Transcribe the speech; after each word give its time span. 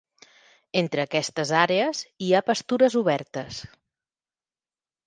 Entre 0.81 1.03
aquestes 1.03 1.51
àrees 1.65 2.01
hi 2.29 2.33
ha 2.33 2.43
pastures 2.49 2.97
obertes. 3.05 3.63